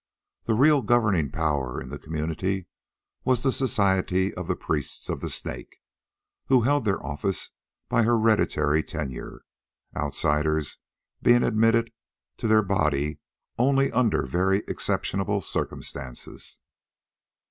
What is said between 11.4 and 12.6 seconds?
admitted to